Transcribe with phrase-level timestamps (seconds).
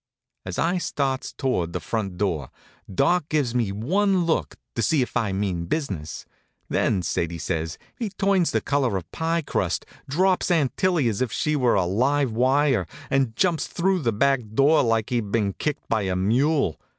[0.47, 2.49] As I starts towards the front door
[2.91, 6.25] Doc gives me one look, to see if I mean business.
[6.69, 11.31] Then, Sadie says, he turns the color of pie crust, drops Aunt Tillie as if
[11.31, 15.87] she was a live wire, and jumps through the back door like he'd been kicked
[15.87, 16.79] by a mule.